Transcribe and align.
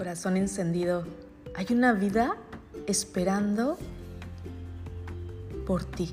corazón 0.00 0.38
encendido, 0.38 1.04
hay 1.54 1.66
una 1.72 1.92
vida 1.92 2.34
esperando 2.86 3.76
por 5.66 5.84
ti. 5.84 6.10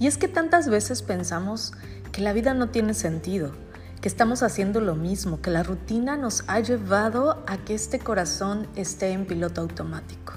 Y 0.00 0.08
es 0.08 0.18
que 0.18 0.26
tantas 0.26 0.68
veces 0.68 1.02
pensamos 1.02 1.74
que 2.10 2.22
la 2.22 2.32
vida 2.32 2.54
no 2.54 2.70
tiene 2.70 2.92
sentido, 2.92 3.52
que 4.00 4.08
estamos 4.08 4.42
haciendo 4.42 4.80
lo 4.80 4.96
mismo, 4.96 5.40
que 5.40 5.52
la 5.52 5.62
rutina 5.62 6.16
nos 6.16 6.42
ha 6.48 6.58
llevado 6.58 7.44
a 7.46 7.56
que 7.58 7.76
este 7.76 8.00
corazón 8.00 8.66
esté 8.74 9.10
en 9.10 9.24
piloto 9.24 9.60
automático. 9.60 10.32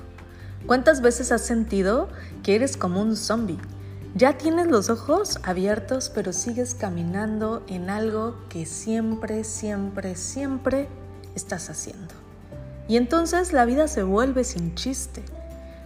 ¿Cuántas 0.68 1.02
veces 1.02 1.31
has 1.31 1.41
sentido 1.41 2.09
que 2.44 2.54
eres 2.54 2.77
como 2.77 3.02
un 3.02 3.16
zombie? 3.16 3.58
Ya 4.13 4.38
tienes 4.38 4.68
los 4.68 4.91
ojos 4.91 5.40
abiertos, 5.41 6.12
pero 6.13 6.31
sigues 6.31 6.76
caminando 6.76 7.63
en 7.68 7.90
algo 7.90 8.36
que 8.50 8.68
siempre, 8.68 9.44
siempre, 9.44 10.16
siempre 10.16 10.88
estás 11.39 11.70
haciendo. 11.70 12.13
Y 12.88 12.98
entonces 12.98 13.53
la 13.53 13.66
vida 13.66 13.88
se 13.88 14.03
vuelve 14.03 14.43
sin 14.43 14.75
chiste. 14.75 15.23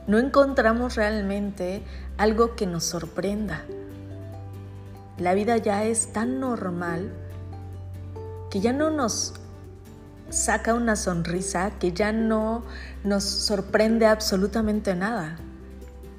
No 0.08 0.18
encontramos 0.18 0.96
realmente 0.96 1.84
algo 2.18 2.56
que 2.56 2.66
nos 2.66 2.84
sorprenda. 2.84 3.64
La 5.18 5.34
vida 5.34 5.58
ya 5.58 5.84
es 5.84 6.12
tan 6.12 6.40
normal 6.40 7.14
que 8.50 8.60
ya 8.60 8.74
no 8.74 8.90
nos 8.90 9.34
saca 10.30 10.74
una 10.74 10.96
sonrisa, 10.96 11.72
que 11.80 11.92
ya 11.92 12.12
no 12.12 12.64
nos 13.04 13.24
sorprende 13.24 14.08
absolutamente 14.08 14.96
nada. 14.96 15.38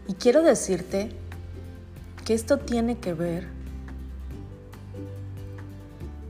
Y 0.06 0.14
quiero 0.14 0.42
decirte 0.42 1.10
que 2.24 2.34
esto 2.34 2.58
tiene 2.58 2.98
que 2.98 3.14
ver 3.14 3.53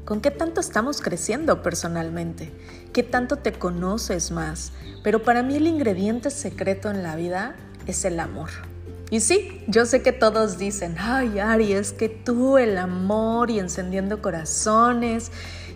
con 0.05 0.21
qué 0.21 0.31
tanto 0.31 0.61
estamos 0.61 1.01
creciendo 1.01 1.63
personalmente, 1.63 2.53
qué 2.93 3.03
tanto 3.03 3.37
te 3.37 3.53
conoces 3.53 4.31
más. 4.31 4.73
Pero 5.03 5.23
para 5.23 5.43
mí 5.43 5.57
el 5.57 5.67
ingrediente 5.67 6.31
secreto 6.31 6.91
en 6.91 7.03
la 7.03 7.17
vida 7.17 7.57
es 7.87 8.05
el 8.05 8.21
amor. 8.21 8.51
Y 9.11 9.21
sí, 9.21 9.63
yo 9.69 9.87
sé 9.87 10.03
que 10.03 10.13
todos 10.13 10.59
dicen, 10.59 10.97
ay 10.99 11.39
Ari, 11.39 11.73
es 11.73 11.93
que 11.93 12.09
tú 12.09 12.59
el 12.59 12.79
amor 12.79 13.51
y 13.51 13.59
encendiendo 13.59 14.21
corazones. 14.21 15.31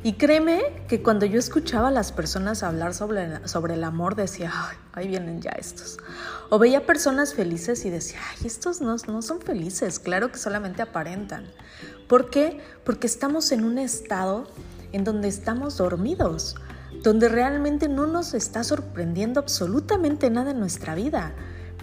Y 0.05 0.13
créeme 0.13 0.85
que 0.87 1.03
cuando 1.03 1.27
yo 1.27 1.41
escuchaba 1.41 1.89
a 1.89 1.91
las 1.91 2.13
personas 2.13 2.63
hablar 2.63 2.95
sobre, 2.95 3.47
sobre 3.49 3.75
el 3.75 3.83
amor, 3.83 4.15
decía, 4.15 4.53
ay, 4.55 4.77
ahí 4.93 5.09
vienen 5.09 5.43
ya 5.43 5.51
estos. 5.51 5.99
O 6.51 6.59
veía 6.59 6.87
personas 6.87 7.35
felices 7.35 7.85
y 7.85 7.91
decía, 7.91 8.21
ay, 8.31 8.47
estos 8.47 8.81
no, 8.81 8.95
no 9.09 9.23
son 9.23 9.41
felices, 9.41 9.99
claro 9.99 10.31
que 10.31 10.39
solamente 10.39 10.83
aparentan. 10.83 11.47
¿Por 12.09 12.31
qué? 12.31 12.61
Porque 12.85 13.09
estamos 13.09 13.51
en 13.51 13.65
un 13.65 13.77
estado 13.79 14.47
en 14.93 15.03
donde 15.03 15.29
estamos 15.29 15.77
dormidos, 15.77 16.55
donde 17.03 17.29
realmente 17.29 17.89
no 17.89 18.07
nos 18.07 18.35
está 18.35 18.65
sorprendiendo 18.65 19.41
absolutamente 19.41 20.31
nada 20.31 20.53
en 20.53 20.61
nuestra 20.61 20.95
vida. 20.95 21.35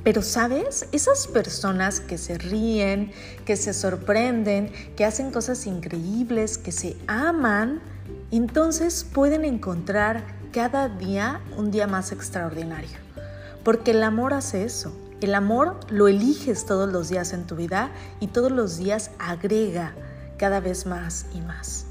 Pero 0.06 0.22
sabes, 0.22 0.88
esas 0.92 1.28
personas 1.28 2.00
que 2.00 2.18
se 2.18 2.38
ríen, 2.38 3.12
que 3.44 3.58
se 3.58 3.74
sorprenden, 3.74 4.72
que 4.96 5.04
hacen 5.04 5.32
cosas 5.32 5.66
increíbles, 5.66 6.58
que 6.58 6.72
se 6.72 6.96
aman, 7.08 7.82
entonces 8.38 9.04
pueden 9.04 9.46
encontrar 9.46 10.24
cada 10.52 10.90
día 10.90 11.42
un 11.58 11.72
día 11.72 11.88
más 11.88 12.12
extraordinario. 12.12 12.98
Porque 13.64 13.92
el 13.92 14.04
amor 14.04 14.34
hace 14.34 14.64
eso. 14.64 14.96
El 15.22 15.36
amor 15.36 15.80
lo 15.90 16.08
eliges 16.08 16.66
todos 16.66 16.92
los 16.92 17.10
días 17.10 17.34
en 17.34 17.48
tu 17.48 17.56
vida 17.56 17.92
y 18.20 18.28
todos 18.28 18.52
los 18.52 18.78
días 18.78 19.12
agrega 19.20 19.94
cada 20.38 20.60
vez 20.60 20.86
más 20.86 21.26
y 21.34 21.42
más. 21.42 21.86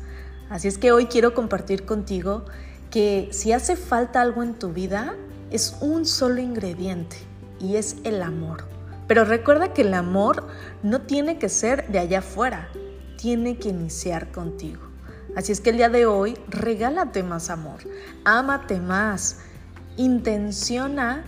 Así 0.50 0.68
es 0.68 0.78
que 0.78 0.92
hoy 0.92 1.06
quiero 1.06 1.34
compartir 1.34 1.84
contigo 1.84 2.44
que 2.90 3.28
si 3.32 3.52
hace 3.52 3.76
falta 3.76 4.20
algo 4.20 4.42
en 4.42 4.54
tu 4.54 4.72
vida, 4.72 5.14
es 5.50 5.76
un 5.80 6.04
solo 6.04 6.40
ingrediente 6.40 7.16
y 7.58 7.76
es 7.76 7.96
el 8.04 8.22
amor. 8.22 8.64
Pero 9.08 9.24
recuerda 9.24 9.72
que 9.72 9.82
el 9.82 9.94
amor 9.94 10.46
no 10.82 11.02
tiene 11.02 11.38
que 11.38 11.48
ser 11.48 11.88
de 11.88 11.98
allá 11.98 12.20
afuera, 12.20 12.68
tiene 13.16 13.58
que 13.58 13.70
iniciar 13.70 14.30
contigo. 14.30 14.93
Así 15.36 15.52
es 15.52 15.60
que 15.60 15.70
el 15.70 15.76
día 15.76 15.88
de 15.88 16.06
hoy 16.06 16.38
regálate 16.48 17.22
más 17.22 17.50
amor, 17.50 17.80
ámate 18.24 18.80
más, 18.80 19.38
intenciona 19.96 21.24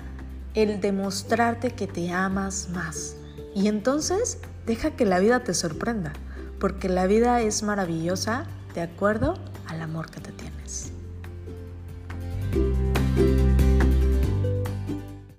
el 0.55 0.81
demostrarte 0.81 1.71
que 1.71 1.87
te 1.87 2.13
amas 2.13 2.69
más. 2.71 3.17
Y 3.55 3.69
entonces 3.69 4.39
deja 4.67 4.93
que 4.93 5.07
la 5.07 5.19
vida 5.19 5.45
te 5.45 5.55
sorprenda, 5.55 6.13
porque 6.61 6.89
la 6.89 7.07
vida 7.07 7.41
es 7.41 7.63
maravillosa 7.63 8.47
de 8.75 8.83
acuerdo 8.83 9.35
al 9.67 9.83
amor 9.83 10.11
que 10.11 10.21
te 10.21 10.33
tiene. 10.33 10.47